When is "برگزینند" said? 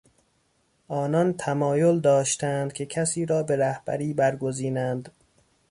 4.13-5.09